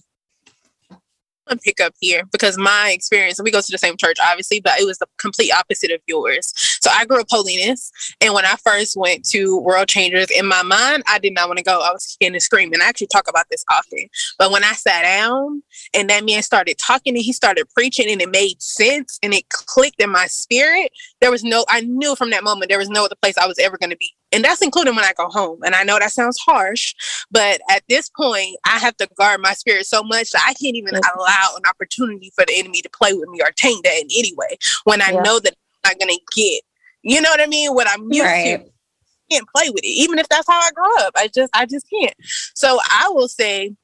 [1.57, 4.79] pick up here because my experience, and we go to the same church, obviously, but
[4.79, 6.68] it was the complete opposite of yours.
[6.81, 7.91] So I grew up holiness.
[8.21, 11.57] And when I first went to World Changers, in my mind, I did not want
[11.57, 11.81] to go.
[11.81, 12.81] I was kicking and screaming.
[12.81, 14.07] I actually talk about this often.
[14.37, 15.63] But when I sat down
[15.93, 19.49] and that man started talking and he started preaching and it made sense and it
[19.49, 23.05] clicked in my spirit, there was no, I knew from that moment there was no
[23.05, 24.11] other place I was ever going to be.
[24.31, 25.59] And that's including when I go home.
[25.63, 26.93] And I know that sounds harsh,
[27.31, 30.75] but at this point, I have to guard my spirit so much that I can't
[30.75, 34.07] even allow an opportunity for the enemy to play with me or taint that in
[34.15, 35.21] any way when I yeah.
[35.21, 36.61] know that I'm not going to get,
[37.09, 37.73] you know what I mean?
[37.73, 38.65] What I'm used right.
[38.65, 38.71] to.
[39.31, 41.13] Can't play with it, even if that's how I grew up.
[41.15, 42.15] I just, I just can't.
[42.55, 43.75] So I will say,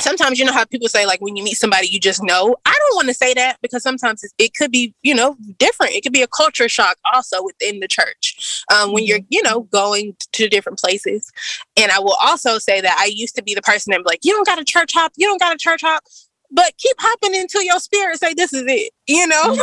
[0.00, 2.70] sometimes you know how people say like when you meet somebody you just know i
[2.78, 6.12] don't want to say that because sometimes it could be you know different it could
[6.12, 9.26] be a culture shock also within the church um, when you're mm-hmm.
[9.30, 11.30] you know going to different places
[11.76, 14.20] and i will also say that i used to be the person that be like
[14.22, 16.02] you don't got a church hop you don't got a church hop
[16.50, 19.56] but keep hopping into your spirit say this is it you know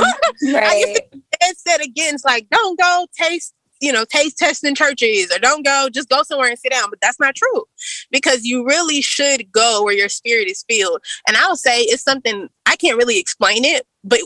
[0.54, 0.64] right.
[0.64, 1.04] i used to
[1.56, 6.10] said against like don't go taste you know, taste testing churches or don't go, just
[6.10, 6.90] go somewhere and sit down.
[6.90, 7.66] But that's not true
[8.12, 11.04] because you really should go where your spirit is filled.
[11.28, 14.20] And I'll say it's something I can't really explain it, but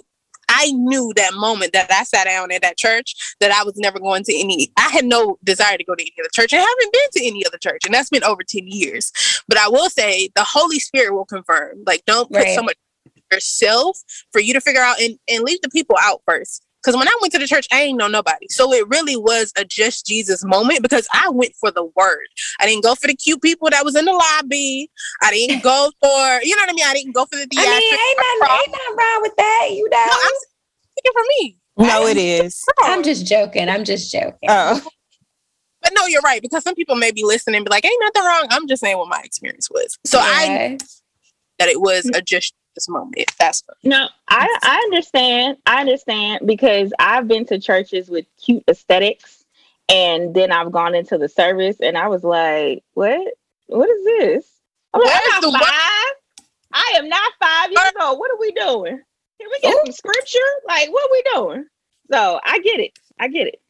[0.54, 4.00] I knew that moment that I sat down at that church that I was never
[4.00, 6.54] going to any, I had no desire to go to any other church.
[6.54, 9.14] I haven't been to any other church, and that's been over 10 years.
[9.48, 11.84] But I will say the Holy Spirit will confirm.
[11.88, 12.56] Like, don't put right.
[12.56, 12.76] so much
[13.32, 14.04] yourself
[14.34, 16.66] for you to figure out and, and leave the people out first.
[16.82, 18.48] Because when I went to the church, I ain't know nobody.
[18.50, 22.28] So it really was a just Jesus moment because I went for the word.
[22.60, 24.90] I didn't go for the cute people that was in the lobby.
[25.22, 26.86] I didn't go for, you know what I mean?
[26.88, 27.68] I didn't go for the theatrics.
[27.68, 30.06] I mean, ain't nothing, ain't nothing wrong with that, you know?
[30.06, 30.34] No, I'm
[30.92, 31.58] speaking for me.
[31.78, 32.64] No, it is.
[32.84, 33.70] I'm just joking.
[33.70, 34.50] I'm just joking.
[34.50, 34.82] Oh.
[35.82, 36.42] But no, you're right.
[36.42, 38.48] Because some people may be listening and be like, ain't nothing wrong.
[38.52, 39.98] I'm just saying what my experience was.
[40.06, 40.26] So yeah.
[40.26, 40.78] I
[41.60, 42.18] that it was mm.
[42.18, 43.32] a just Jesus moment.
[43.40, 45.58] That's no, I I understand.
[45.66, 49.44] I understand because I've been to churches with cute aesthetics,
[49.90, 53.34] and then I've gone into the service, and I was like, what?
[53.68, 54.52] What is this?
[54.94, 56.16] I'm, like, I'm not five.
[56.74, 58.20] I am not five years old.
[58.20, 59.02] What are we doing?
[59.40, 59.82] Can we get Ooh.
[59.86, 60.40] some scripture?
[60.68, 61.66] Like, what are we doing?
[62.12, 62.92] So I get it.
[63.20, 63.62] I get it.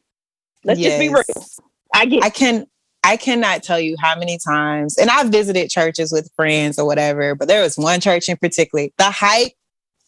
[0.64, 0.92] Let's yes.
[0.92, 1.46] just be real.
[1.94, 2.24] I get.
[2.24, 2.66] I can.
[3.04, 7.34] I cannot tell you how many times, and I've visited churches with friends or whatever,
[7.34, 8.88] but there was one church in particular.
[8.98, 9.52] The hype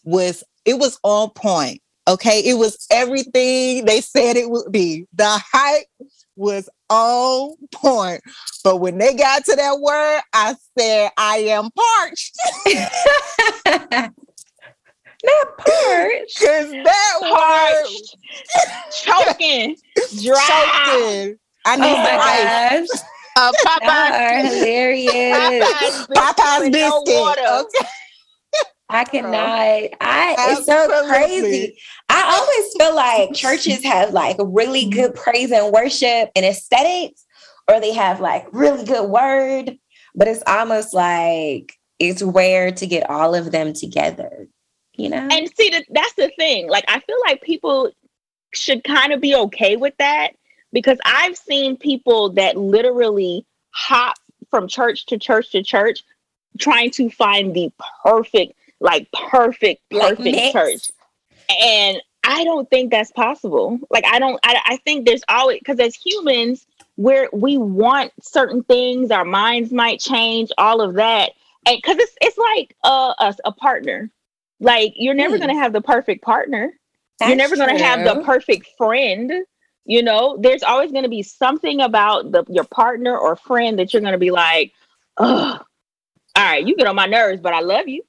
[0.05, 1.81] was, it was on point.
[2.07, 2.41] Okay.
[2.41, 5.07] It was everything they said it would be.
[5.15, 5.87] The hype
[6.37, 8.23] was on point.
[8.63, 12.37] But when they got to that word, I said, I am parched.
[15.25, 16.39] Not parched.
[16.41, 18.17] Because that parched.
[18.55, 19.77] word choking,
[20.23, 20.85] dry.
[20.87, 21.39] Choking.
[21.65, 23.01] I need oh my gosh.
[23.37, 24.45] Uh, Popeyes.
[24.45, 25.37] hilarious.
[25.37, 27.05] Popeyes, Popeyes biscuit.
[27.09, 27.89] No okay.
[28.89, 29.99] I cannot.
[30.01, 31.77] I it's so crazy.
[32.09, 37.25] I always feel like churches have like really good praise and worship and aesthetics,
[37.69, 39.77] or they have like really good word,
[40.15, 44.47] but it's almost like it's rare to get all of them together.
[44.97, 45.27] You know?
[45.29, 46.69] And see that that's the thing.
[46.69, 47.91] Like I feel like people
[48.53, 50.35] should kind of be okay with that
[50.75, 54.17] because I've seen people that literally hop
[54.51, 56.03] from church to church to church
[56.59, 57.73] trying to find the
[58.05, 60.91] perfect, like perfect, perfect like church.
[61.63, 63.79] And I don't think that's possible.
[63.91, 68.63] Like I don't I, I think there's always because as humans, where we want certain
[68.65, 71.33] things, our minds might change, all of that.
[71.67, 74.11] And because it's it's like a, a, a partner.
[74.61, 75.41] Like you're never mm.
[75.41, 76.73] gonna have the perfect partner.
[77.19, 79.45] That's you're never gonna have the perfect friend
[79.85, 83.93] you know, there's always going to be something about the your partner or friend that
[83.93, 84.73] you're going to be like,
[85.19, 85.61] oh,
[86.37, 88.03] all right, you get on my nerves, but I love you.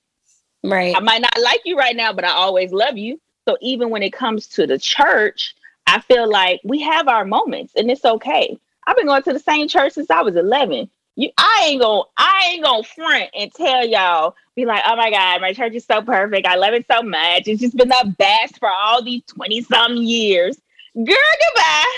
[0.63, 0.95] Right.
[0.95, 3.19] I might not like you right now, but I always love you.
[3.47, 7.73] So even when it comes to the church, I feel like we have our moments
[7.75, 8.57] and it's okay.
[8.87, 10.89] I've been going to the same church since I was 11.
[11.17, 15.11] You, I ain't gonna, I ain't gonna front and tell y'all, be like, oh my
[15.11, 16.47] God, my church is so perfect.
[16.47, 17.47] I love it so much.
[17.47, 20.59] It's just been the best for all these 20 some years
[20.95, 21.95] girl, goodbye.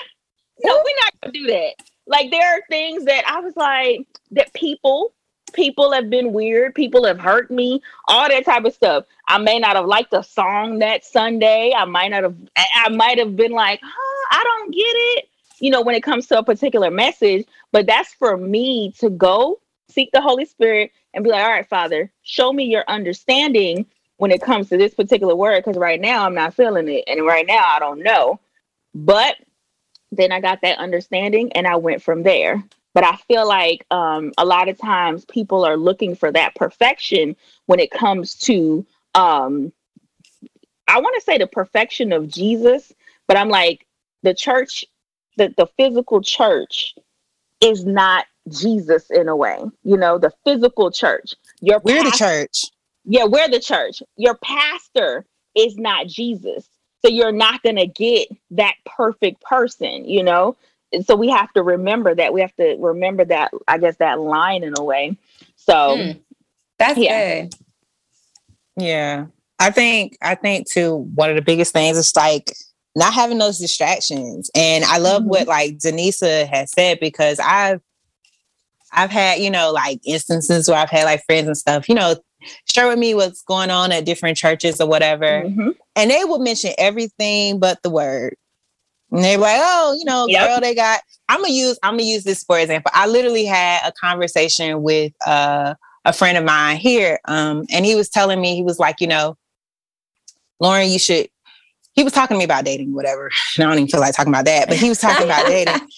[0.64, 1.74] No, we're not gonna do that.
[2.08, 5.14] Like there are things that I was like that people
[5.54, 9.06] people have been weird, people have hurt me, all that type of stuff.
[9.28, 11.74] I may not have liked the song that Sunday.
[11.76, 12.36] I might not have
[12.76, 15.30] I might have been like, huh, I don't get it.
[15.60, 19.60] You know, when it comes to a particular message, but that's for me to go
[19.90, 23.86] seek the Holy Spirit and be like, all right, Father, show me your understanding
[24.18, 25.64] when it comes to this particular word.
[25.64, 27.04] Because right now I'm not feeling it.
[27.08, 28.40] And right now I don't know.
[28.98, 29.36] But
[30.12, 32.64] then I got that understanding and I went from there.
[32.96, 37.36] But I feel like um, a lot of times people are looking for that perfection
[37.68, 39.72] when it comes to, um,
[40.88, 42.92] I want to say the perfection of Jesus,
[43.28, 43.86] but I'm like,
[44.24, 44.84] the church,
[45.38, 46.96] the, the physical church
[47.62, 49.60] is not Jesus in a way.
[49.84, 51.36] You know, the physical church.
[51.62, 52.64] Your We're the church.
[53.06, 54.02] yeah, we're the church.
[54.16, 55.24] Your pastor
[55.56, 56.68] is not Jesus.
[57.08, 60.58] So you're not going to get that perfect person, you know?
[60.92, 62.34] And so we have to remember that.
[62.34, 65.18] We have to remember that, I guess, that line in a way.
[65.56, 66.20] So, Mm.
[66.80, 67.42] That's Yeah.
[67.44, 67.56] good.
[68.76, 69.26] Yeah.
[69.58, 72.54] I think I think too one of the biggest things is like
[72.96, 74.52] not having those distractions.
[74.54, 75.28] And I love Mhm.
[75.28, 77.82] what like Denisa has said because I've
[78.92, 82.16] I've had, you know, like instances where I've had like friends and stuff, you know,
[82.66, 85.44] share with me what's going on at different churches or whatever.
[85.46, 85.76] mhm.
[85.96, 88.36] And they will mention everything but the word.
[89.12, 90.48] And they're like, oh, you know, Yep.
[90.48, 92.92] girl, they got I'm gonna use I'm gonna use this for example.
[92.94, 95.74] I literally had a conversation with uh
[96.06, 97.20] a friend of mine here.
[97.26, 99.36] Um, and he was telling me, he was like, you know,
[100.60, 101.28] Lauren, you should.
[101.98, 103.32] He was talking to me about dating, whatever.
[103.58, 105.82] I don't even feel like talking about that, but he was talking about dating.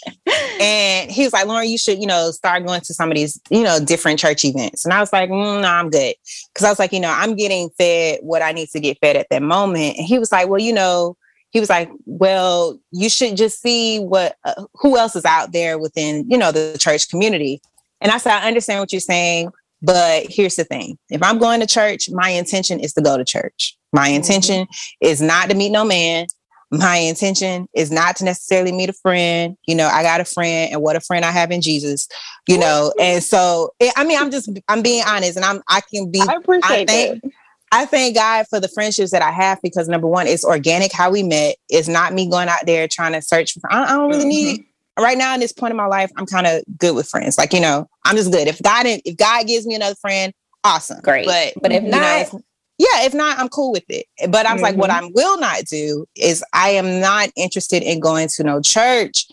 [0.62, 3.40] And he was like, Lauren, you should, you know, start going to some of these,
[3.50, 4.84] you know, different church events.
[4.84, 6.16] And I was like, mm, no, I'm good.
[6.54, 9.16] Cause I was like, you know, I'm getting fed what I need to get fed
[9.16, 9.98] at that moment.
[9.98, 11.16] And he was like, well, you know,
[11.52, 15.80] he was like, well, you should just see what, uh, who else is out there
[15.80, 17.62] within, you know, the church community.
[18.02, 20.98] And I said, I understand what you're saying, but here's the thing.
[21.10, 23.78] If I'm going to church, my intention is to go to church.
[23.92, 24.16] My mm-hmm.
[24.18, 24.68] intention
[25.02, 26.28] is not to meet no man.
[26.72, 29.58] My intention is not to necessarily meet a friend.
[29.66, 32.08] You know, I got a friend, and what a friend I have in Jesus.
[32.48, 36.12] You know, and so I mean, I'm just I'm being honest, and I'm I can
[36.12, 37.32] be I appreciate think- that.
[37.72, 41.12] I thank God for the friendships that I have because number one, it's organic how
[41.12, 41.56] we met.
[41.70, 43.72] It's not me going out there trying to search for.
[43.72, 45.04] I, I don't really need mm-hmm.
[45.04, 46.12] right now in this point in my life.
[46.18, 47.38] I'm kind of good with friends.
[47.38, 48.48] Like you know, I'm just good.
[48.48, 51.28] If God if God gives me another friend, awesome, Great.
[51.28, 52.42] But But if you know, not-
[52.80, 54.06] yeah, if not, I'm cool with it.
[54.30, 58.00] But I was like, what I will not do is I am not interested in
[58.00, 59.28] going to no church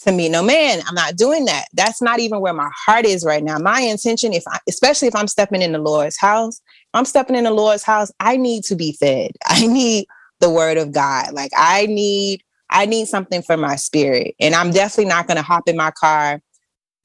[0.00, 0.82] to meet no man.
[0.84, 1.66] I'm not doing that.
[1.72, 3.56] That's not even where my heart is right now.
[3.58, 6.60] My intention, if I, especially if I'm stepping in the Lord's house,
[6.92, 9.30] I'm stepping in the Lord's house, I need to be fed.
[9.46, 10.06] I need
[10.40, 11.32] the word of God.
[11.32, 14.34] Like I need, I need something for my spirit.
[14.40, 16.40] And I'm definitely not going to hop in my car,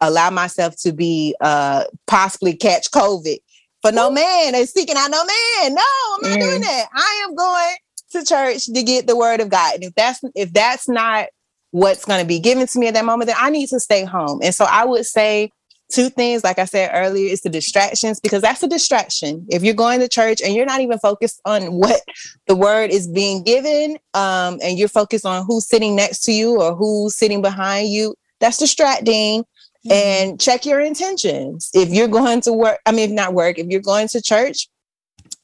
[0.01, 3.37] allow myself to be uh possibly catch COVID
[3.83, 5.75] for no man and seeking out no man.
[5.75, 5.83] No,
[6.15, 6.85] I'm not doing that.
[6.95, 7.75] I am going
[8.11, 9.75] to church to get the word of God.
[9.75, 11.27] And if that's if that's not
[11.71, 14.05] what's going to be given to me at that moment, then I need to stay
[14.05, 14.39] home.
[14.41, 15.51] And so I would say
[15.91, 19.45] two things, like I said earlier, is the distractions, because that's a distraction.
[19.49, 22.01] If you're going to church and you're not even focused on what
[22.47, 26.61] the word is being given, um, and you're focused on who's sitting next to you
[26.61, 29.43] or who's sitting behind you, that's distracting.
[29.89, 31.69] And check your intentions.
[31.73, 34.69] If you're going to work, I mean, if not work, if you're going to church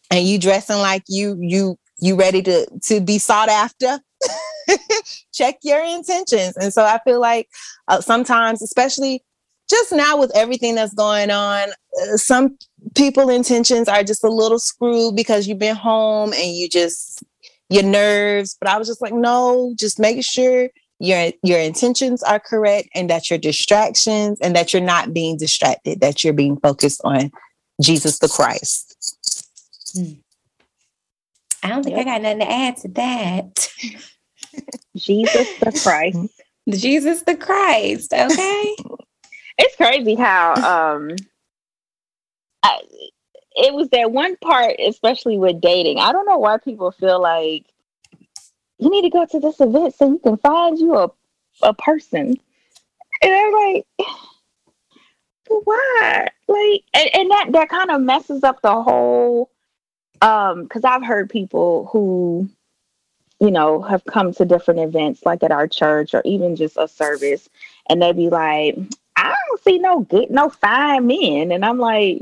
[0.09, 3.99] and you dressing like you you you ready to to be sought after,
[5.33, 6.55] check your intentions.
[6.57, 7.49] And so I feel like
[7.87, 9.23] uh, sometimes, especially
[9.69, 11.69] just now with everything that's going on,
[12.01, 12.57] uh, some
[12.95, 17.23] people intentions are just a little screwed because you've been home and you just
[17.69, 18.57] your nerves.
[18.59, 23.09] But I was just like, no, just make sure your your intentions are correct and
[23.09, 27.31] that your distractions and that you're not being distracted, that you're being focused on
[27.81, 28.95] Jesus the Christ.
[31.63, 33.73] I don't think I got nothing to add to that.
[34.95, 36.41] Jesus the Christ.
[36.69, 38.13] Jesus the Christ.
[38.13, 38.75] Okay.
[39.59, 41.15] it's crazy how um
[42.63, 42.79] I,
[43.55, 47.65] it was that one part especially with dating i don't know why people feel like
[48.79, 51.09] you need to go to this event so you can find you a,
[51.63, 52.35] a person
[53.21, 53.85] and i'm like
[55.47, 59.49] why like and, and that that kind of messes up the whole
[60.21, 62.47] um because i've heard people who
[63.39, 66.87] you know have come to different events like at our church or even just a
[66.87, 67.49] service
[67.89, 68.77] and they'd be like
[69.19, 71.51] I don't see no good, no fine men.
[71.51, 72.21] And I'm like,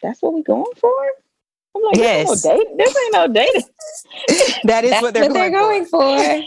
[0.00, 0.94] that's what we going for?
[1.76, 2.28] I'm like, Yes.
[2.28, 2.76] this ain't no dating.
[2.76, 3.62] This ain't no dating.
[4.64, 5.98] That is what they're, going, going for.
[5.98, 6.44] like,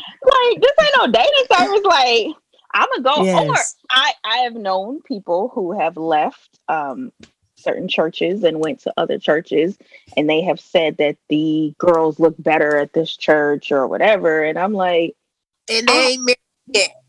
[0.61, 1.83] this ain't no dating service.
[1.83, 2.27] Like,
[2.73, 3.21] I'm gonna go.
[3.21, 3.75] Or Yes.
[3.91, 7.11] I, I have known people who have left um,
[7.55, 9.77] certain churches and went to other churches,
[10.17, 14.43] and they have said that the girls look better at this church or whatever.
[14.43, 15.15] And I'm like,
[15.69, 17.02] And they ain't married yet.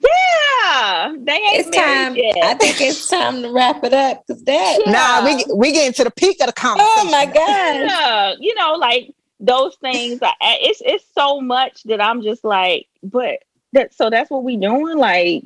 [0.00, 2.16] Yeah, they ain't It's time.
[2.16, 2.36] yet.
[2.42, 4.78] I think it's time to wrap it up because that.
[4.84, 4.92] Yeah.
[4.92, 7.08] Nah, we we getting to the peak of the oh conversation.
[7.08, 7.34] Oh my God.
[7.36, 10.20] yeah, you know, like those things.
[10.22, 13.40] I, I- it's it's so much that I'm just like, but
[13.72, 14.98] that so that's what we doing.
[14.98, 15.44] Like,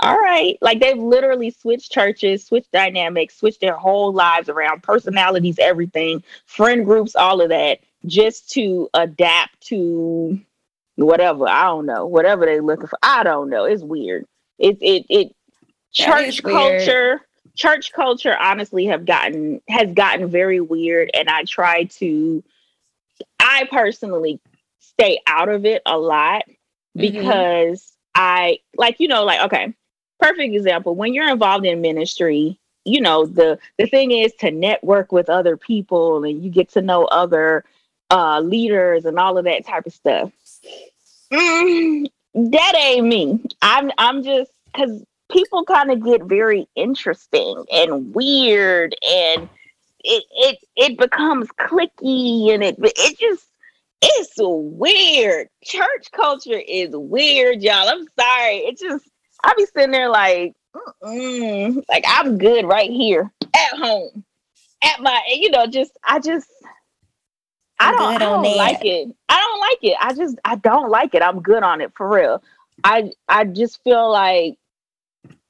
[0.00, 5.58] all right, like they've literally switched churches, switched dynamics, switched their whole lives around, personalities,
[5.58, 10.38] everything, friend groups, all of that, just to adapt to
[11.04, 11.48] whatever.
[11.48, 12.06] I don't know.
[12.06, 12.98] Whatever they looking for.
[13.02, 13.64] I don't know.
[13.64, 14.26] It's weird.
[14.58, 15.34] It it it
[15.92, 17.20] church culture
[17.56, 22.42] church culture honestly have gotten has gotten very weird and I try to
[23.40, 24.40] I personally
[24.78, 27.00] stay out of it a lot mm-hmm.
[27.00, 28.22] because mm-hmm.
[28.22, 29.74] I like you know like okay
[30.20, 35.10] perfect example when you're involved in ministry you know the the thing is to network
[35.10, 37.64] with other people and you get to know other
[38.10, 40.30] uh leaders and all of that type of stuff
[41.32, 48.14] mm, that ain't me i'm i'm just because people kind of get very interesting and
[48.14, 49.48] weird and
[50.04, 53.48] it it it becomes clicky and it it just
[54.00, 55.48] it's weird.
[55.64, 57.88] Church culture is weird, y'all.
[57.88, 58.58] I'm sorry.
[58.58, 59.08] It just
[59.42, 60.54] I be sitting there like,
[61.02, 61.82] Mm-mm.
[61.88, 64.24] like I'm good right here at home,
[64.82, 66.48] at my, you know, just I just
[67.80, 69.08] I don't, I don't like it.
[69.28, 69.96] I don't like it.
[70.00, 71.22] I just I don't like it.
[71.22, 72.42] I'm good on it for real.
[72.84, 74.58] I I just feel like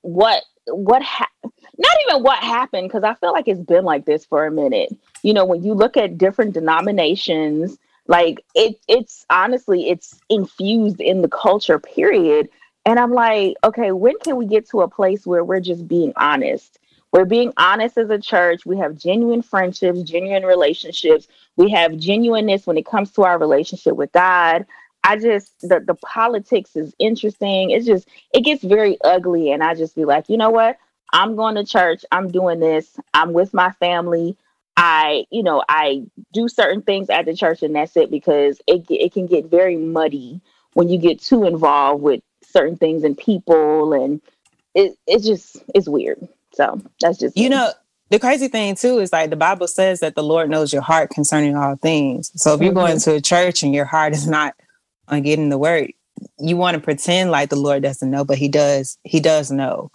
[0.02, 4.24] what what ha- not even what happened because I feel like it's been like this
[4.26, 4.94] for a minute.
[5.22, 11.22] You know, when you look at different denominations, like it it's honestly it's infused in
[11.22, 12.48] the culture period
[12.88, 16.14] and I'm like, okay, when can we get to a place where we're just being
[16.16, 16.78] honest?
[17.12, 18.66] We're being honest as a church.
[18.66, 21.26] We have genuine friendships, genuine relationships.
[21.56, 24.66] We have genuineness when it comes to our relationship with God.
[25.04, 27.70] I just the the politics is interesting.
[27.70, 30.76] It's just it gets very ugly, and I just be like, you know what?
[31.12, 32.04] I'm going to church.
[32.12, 32.98] I'm doing this.
[33.14, 34.36] I'm with my family.
[34.76, 38.84] I, you know, I do certain things at the church, and that's it because it
[38.90, 40.40] it can get very muddy
[40.74, 44.20] when you get too involved with certain things and people and
[44.74, 46.28] it it's just it's weird.
[46.54, 47.56] So that's just you me.
[47.56, 47.72] know
[48.10, 51.10] the crazy thing too is like the Bible says that the Lord knows your heart
[51.10, 52.32] concerning all things.
[52.40, 52.78] So if you're mm-hmm.
[52.78, 54.54] going to a church and your heart is not
[55.08, 55.92] on getting the word,
[56.38, 59.90] you want to pretend like the Lord doesn't know, but he does, he does know.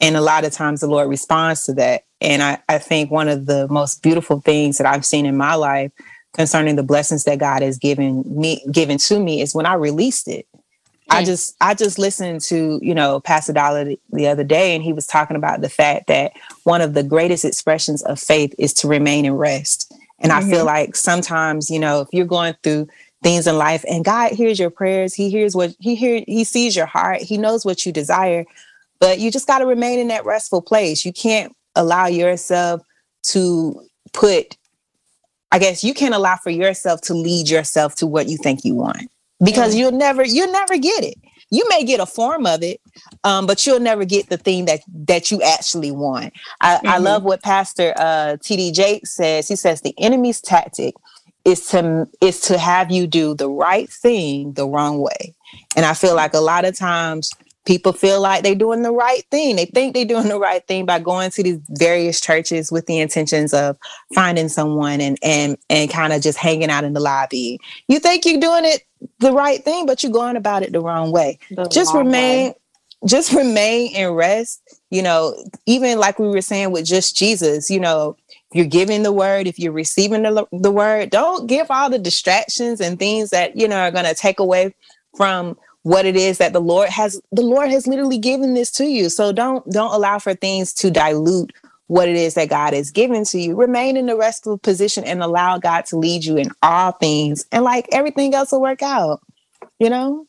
[0.00, 2.02] And a lot of times the Lord responds to that.
[2.20, 5.54] And I, I think one of the most beautiful things that I've seen in my
[5.54, 5.92] life
[6.34, 10.28] concerning the blessings that God has given me given to me is when I released
[10.28, 10.46] it.
[11.12, 14.82] I just I just listened to you know Pastor Dollar the, the other day, and
[14.82, 16.32] he was talking about the fact that
[16.64, 19.92] one of the greatest expressions of faith is to remain in rest.
[20.18, 20.46] And mm-hmm.
[20.46, 20.66] I feel mm-hmm.
[20.66, 22.88] like sometimes you know if you're going through
[23.22, 26.74] things in life, and God hears your prayers, He hears what He hear He sees
[26.74, 28.44] your heart, He knows what you desire,
[28.98, 31.04] but you just got to remain in that restful place.
[31.04, 32.82] You can't allow yourself
[33.24, 33.82] to
[34.12, 34.56] put
[35.50, 38.74] I guess you can't allow for yourself to lead yourself to what you think you
[38.74, 39.10] want
[39.44, 41.16] because you'll never you'll never get it
[41.50, 42.80] you may get a form of it
[43.24, 46.88] um, but you'll never get the thing that that you actually want i, mm-hmm.
[46.88, 50.94] I love what pastor uh, TD Jakes says he says the enemy's tactic
[51.44, 55.34] is to is to have you do the right thing the wrong way
[55.76, 57.30] and i feel like a lot of times
[57.64, 59.56] people feel like they're doing the right thing.
[59.56, 62.98] They think they're doing the right thing by going to these various churches with the
[62.98, 63.76] intentions of
[64.14, 67.60] finding someone and and and kind of just hanging out in the lobby.
[67.88, 68.82] You think you're doing it
[69.18, 71.38] the right thing, but you're going about it the wrong way.
[71.50, 72.56] The just wrong remain way.
[73.06, 74.62] just remain and rest.
[74.90, 75.34] You know,
[75.66, 78.16] even like we were saying with just Jesus, you know,
[78.52, 82.80] you're giving the word, if you're receiving the, the word, don't give all the distractions
[82.80, 84.74] and things that, you know, are going to take away
[85.16, 88.84] from what it is that the Lord has the Lord has literally given this to
[88.84, 89.08] you.
[89.08, 91.52] So don't don't allow for things to dilute
[91.86, 93.54] what it is that God has given to you.
[93.54, 97.44] Remain in the restful position and allow God to lead you in all things.
[97.52, 99.20] And like everything else will work out.
[99.78, 100.26] You know?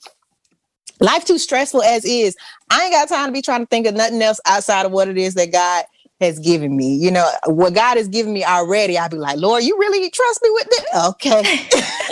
[0.99, 2.35] Life too stressful as is.
[2.69, 5.07] I ain't got time to be trying to think of nothing else outside of what
[5.07, 5.85] it is that God
[6.21, 6.95] has given me.
[6.95, 10.39] You know, what God has given me already, I'll be like, Lord, you really trust
[10.43, 10.85] me with this?
[11.05, 11.43] Okay.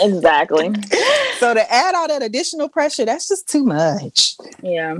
[0.00, 0.72] exactly.
[1.38, 4.36] so to add all that additional pressure, that's just too much.
[4.62, 4.98] Yeah.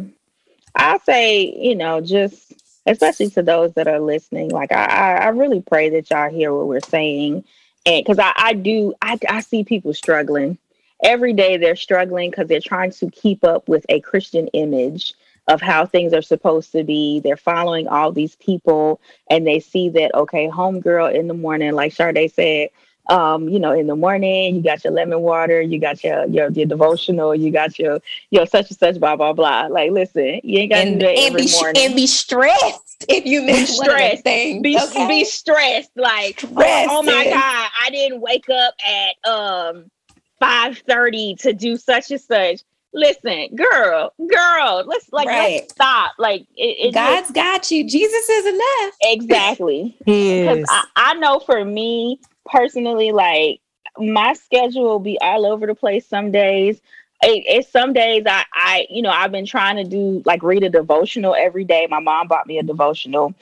[0.75, 2.52] I'll say, you know, just
[2.87, 6.67] especially to those that are listening, like I, I really pray that y'all hear what
[6.67, 7.45] we're saying.
[7.87, 10.59] And because I, I do, I, I see people struggling
[11.03, 11.57] every day.
[11.57, 15.15] They're struggling because they're trying to keep up with a Christian image
[15.49, 17.21] of how things are supposed to be.
[17.21, 21.93] They're following all these people and they see that, okay, homegirl in the morning, like
[21.93, 22.69] Sade said,
[23.09, 26.51] um, you know, in the morning, you got your lemon water, you got your your,
[26.51, 28.01] your devotional, you got your
[28.31, 29.67] your such and such, blah blah blah.
[29.67, 31.83] Like, listen, you ain't got to do it every be, morning.
[31.85, 34.23] And be stressed if you miss stressed.
[34.23, 35.09] Things, be okay?
[35.09, 35.91] be stressed.
[35.97, 39.91] Like, oh, oh, my god, I didn't wake up at um
[40.39, 42.63] five thirty to do such and such
[42.95, 45.61] listen, girl, girl, let's like right.
[45.61, 46.13] let's stop.
[46.19, 47.85] Like it, it God's just, got you.
[47.85, 48.95] Jesus is enough.
[49.03, 49.97] Exactly.
[50.05, 53.61] Because I, I know for me personally, like
[53.99, 56.81] my schedule will be all over the place some days.
[57.23, 60.63] it, it's some days I, I, you know, I've been trying to do like read
[60.65, 61.87] a devotional every day.
[61.89, 63.35] My mom bought me a devotional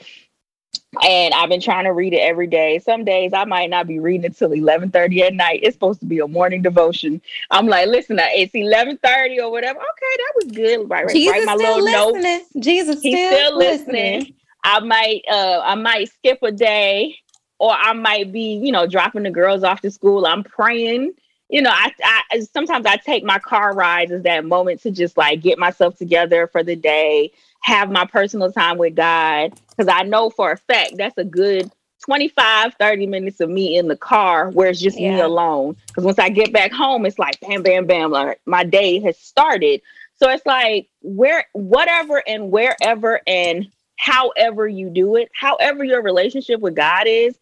[1.02, 2.78] and I've been trying to read it every day.
[2.80, 5.60] Some days I might not be reading it until eleven thirty at night.
[5.62, 7.22] It's supposed to be a morning devotion.
[7.50, 9.78] I'm like, listen, it's eleven thirty or whatever.
[9.78, 10.90] Okay, that was good.
[10.90, 11.12] Right, right.
[11.14, 12.40] Jesus write my still little listening.
[12.54, 12.62] note.
[12.62, 14.20] Jesus He's still, still listening.
[14.20, 14.34] listening.
[14.64, 17.16] I might, uh, I might skip a day,
[17.60, 20.26] or I might be, you know, dropping the girls off to school.
[20.26, 21.12] I'm praying.
[21.50, 21.92] You know, I,
[22.32, 25.96] I sometimes I take my car rides as that moment to just like get myself
[25.96, 30.56] together for the day have my personal time with God because I know for a
[30.56, 31.70] fact that's a good
[32.04, 35.76] 25, 30 minutes of me in the car where it's just me alone.
[35.88, 39.18] Because once I get back home, it's like bam, bam, bam, like my day has
[39.18, 39.82] started.
[40.16, 46.60] So it's like where whatever and wherever and however you do it, however your relationship
[46.60, 47.36] with God is,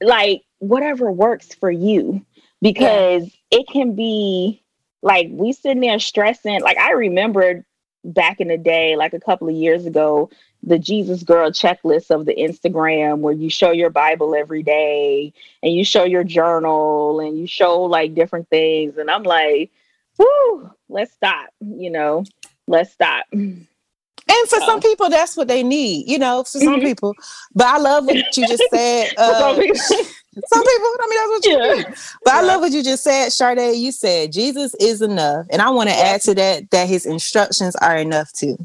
[0.00, 2.24] like whatever works for you.
[2.60, 4.62] Because it can be
[5.02, 6.62] like we sitting there stressing.
[6.62, 7.64] Like I remembered
[8.04, 10.30] back in the day, like a couple of years ago,
[10.62, 15.32] the Jesus Girl checklist of the Instagram where you show your Bible every day
[15.62, 18.96] and you show your journal and you show like different things.
[18.96, 19.70] And I'm like,
[20.18, 22.24] whoo, let's stop, you know,
[22.66, 23.26] let's stop.
[24.28, 26.82] And for some people, that's what they need, you know, for some Mhm.
[26.84, 27.14] people.
[27.54, 29.12] But I love what you just said.
[29.18, 31.74] Uh, some people- I mean, that's what you Yeah.
[31.74, 31.86] need.
[32.24, 33.76] But I love what you just said, Sade.
[33.76, 35.46] You said Jesus is enough.
[35.50, 38.56] And I want to add to that that his instructions are enough too.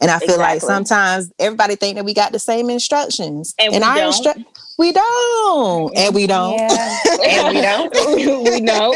[0.00, 3.54] And I feel like sometimes everybody think that we got the same instructions.
[3.58, 4.46] And we our don't.
[4.78, 5.96] we don't.
[5.96, 6.54] And we don't.
[6.54, 6.98] Yeah.
[7.26, 7.92] and we don't.
[8.44, 8.94] we know.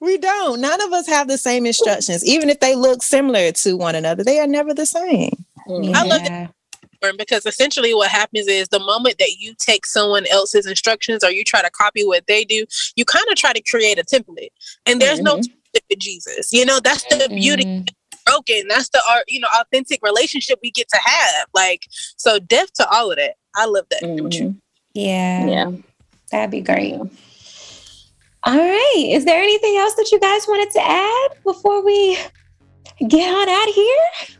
[0.00, 0.60] we don't.
[0.60, 2.24] None of us have the same instructions.
[2.24, 5.32] Even if they look similar to one another, they are never the same.
[5.68, 6.48] I love Yeah.
[7.18, 11.42] because essentially what happens is the moment that you take someone else's instructions or you
[11.44, 14.48] try to copy what they do, you kind of try to create a template.
[14.86, 15.42] And there's no Mhm.
[15.42, 16.52] template with Jesus.
[16.52, 17.88] You know, that's the beauty Mhm.
[18.28, 18.68] Broken.
[18.68, 21.46] That's the art, you know, authentic relationship we get to have.
[21.54, 23.34] Like, so deaf to all of that.
[23.56, 24.02] I love that.
[24.02, 24.56] Mhm.
[24.94, 25.46] Yeah.
[25.46, 25.72] Yeah.
[26.30, 26.94] That'd be great.
[28.44, 29.04] All right.
[29.08, 32.18] Is there anything else that you guys wanted to add before we
[33.06, 34.38] get on out of here?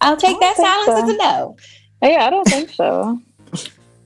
[0.00, 1.02] I'll take that silence so.
[1.02, 1.56] as a no.
[2.02, 3.18] Yeah, I don't think so.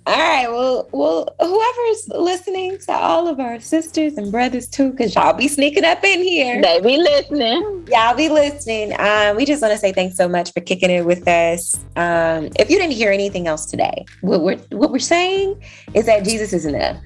[0.09, 0.51] All right.
[0.51, 5.49] Well, well, whoever's listening to all of our sisters and brothers too, because y'all be
[5.49, 6.63] sneaking up in here.
[6.63, 7.87] They be listening.
[7.91, 8.99] Y'all be listening.
[8.99, 11.75] Um, we just want to say thanks so much for kicking it with us.
[11.97, 16.25] Um, if you didn't hear anything else today, what we're what we're saying is that
[16.25, 16.97] Jesus is enough.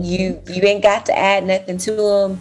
[0.00, 2.40] You you ain't got to add nothing to him.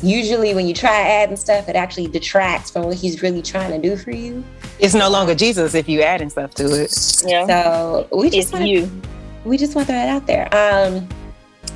[0.00, 3.88] Usually, when you try adding stuff, it actually detracts from what he's really trying to
[3.90, 4.42] do for you.
[4.78, 7.22] It's no longer Jesus if you adding stuff to it.
[7.26, 7.46] Yeah.
[7.46, 9.02] So we just it's want to you.
[9.48, 10.48] We just want to throw it out there.
[10.54, 11.08] Um,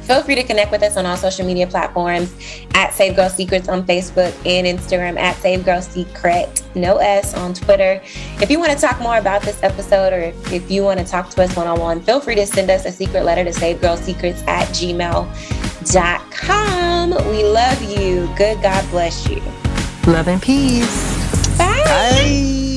[0.02, 2.34] feel free to connect with us on all social media platforms
[2.74, 7.54] at Save Girl Secrets on Facebook and Instagram at Save Girl Secret, no S on
[7.54, 8.00] Twitter.
[8.40, 11.06] If you want to talk more about this episode or if, if you want to
[11.06, 13.52] talk to us one on one, feel free to send us a secret letter to
[13.52, 15.30] Save Girl Secrets at gmail.com.
[17.30, 18.28] We love you.
[18.36, 19.40] Good God bless you.
[20.06, 21.56] Love and peace.
[21.58, 21.82] Bye.
[21.84, 22.71] Bye.